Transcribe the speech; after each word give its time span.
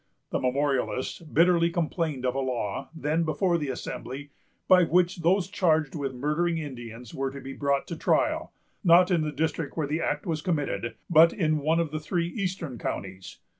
The 0.31 0.39
memorialists 0.39 1.19
bitterly 1.21 1.69
complained 1.69 2.25
of 2.25 2.33
a 2.33 2.39
law, 2.39 2.89
then 2.95 3.23
before 3.23 3.59
the 3.59 3.69
Assembly, 3.69 4.31
by 4.67 4.83
which 4.83 5.17
those 5.17 5.47
charged 5.47 5.93
with 5.93 6.15
murdering 6.15 6.57
Indians 6.57 7.13
were 7.13 7.29
to 7.29 7.39
be 7.39 7.53
brought 7.53 7.85
to 7.89 7.95
trial, 7.95 8.51
not 8.83 9.11
in 9.11 9.21
the 9.21 9.31
district 9.31 9.77
where 9.77 9.85
the 9.85 10.01
act 10.01 10.25
was 10.25 10.41
committed, 10.41 10.95
but 11.07 11.31
in 11.33 11.59
one 11.59 11.79
of 11.79 11.91
the 11.91 11.99
three 11.99 12.29
eastern 12.29 12.79
counties. 12.79 13.37